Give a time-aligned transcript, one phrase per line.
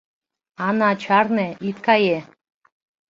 [0.67, 2.17] Ана, чарне, ит кае!